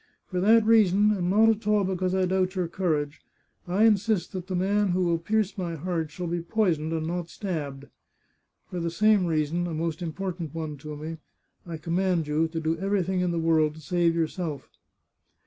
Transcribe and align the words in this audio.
For 0.31 0.39
that 0.41 0.65
reason, 0.65 1.11
and 1.11 1.29
not 1.29 1.49
at 1.49 1.67
all 1.67 1.83
because 1.83 2.15
I 2.15 2.25
doubt 2.25 2.55
your 2.55 2.67
courage, 2.67 3.21
I 3.67 3.83
insist 3.83 4.31
that 4.31 4.47
the 4.47 4.55
man 4.55 4.87
who 4.93 5.03
will 5.03 5.19
pierce 5.19 5.59
my 5.59 5.75
heart 5.75 6.09
shall 6.09 6.25
be 6.25 6.41
poisoned, 6.41 6.91
and 6.91 7.05
not 7.05 7.29
stabbed. 7.29 7.85
For 8.71 8.79
the 8.79 8.89
same 8.89 9.27
reason, 9.27 9.67
a 9.67 9.75
most 9.75 10.01
important 10.01 10.55
one 10.55 10.75
to 10.77 10.97
me, 10.97 11.17
I 11.67 11.77
com 11.77 11.97
mand 11.97 12.25
you 12.27 12.47
to 12.47 12.59
do 12.59 12.75
everything 12.79 13.21
in 13.21 13.29
the 13.29 13.37
world 13.37 13.75
to 13.75 13.79
save 13.81 14.15
yourself." 14.15 14.67